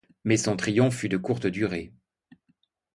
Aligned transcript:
Mais 0.23 0.35
son 0.37 0.57
triomphe 0.57 0.95
fut 0.95 1.09
de 1.09 1.17
courte 1.17 1.45
durée. 1.45 1.93